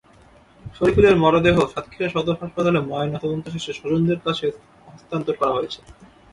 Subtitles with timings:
[0.75, 4.45] শরিফুলের মরদেহ সাতক্ষীরা সদর হাসপাতালে ময়নাতদন্ত শেষে স্বজনদের কাছে
[4.87, 5.79] হস্তান্তর করা হয়েছে।